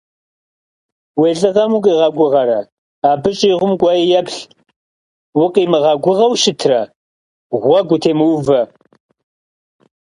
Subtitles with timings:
[1.17, 2.59] Vui lh'ığem vukhiğeguğere,
[3.09, 4.37] abı şığuem k'uei yêplh,
[5.39, 6.81] vukhimığeguğeu şıtre,
[7.61, 8.61] ğuegu vutêmıuve.